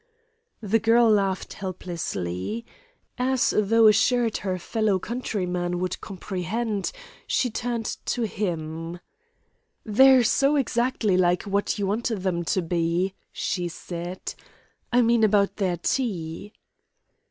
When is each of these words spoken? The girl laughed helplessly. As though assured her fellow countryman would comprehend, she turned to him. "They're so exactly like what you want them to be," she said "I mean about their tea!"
The 0.63 0.79
girl 0.79 1.11
laughed 1.11 1.53
helplessly. 1.53 2.65
As 3.19 3.53
though 3.55 3.85
assured 3.85 4.37
her 4.37 4.57
fellow 4.57 4.97
countryman 4.97 5.77
would 5.77 6.01
comprehend, 6.01 6.91
she 7.27 7.51
turned 7.51 7.85
to 8.05 8.23
him. 8.23 8.99
"They're 9.85 10.23
so 10.23 10.55
exactly 10.55 11.17
like 11.17 11.43
what 11.43 11.77
you 11.77 11.85
want 11.85 12.07
them 12.07 12.43
to 12.45 12.63
be," 12.63 13.13
she 13.31 13.67
said 13.67 14.33
"I 14.91 15.03
mean 15.03 15.23
about 15.23 15.57
their 15.57 15.77
tea!" 15.77 16.51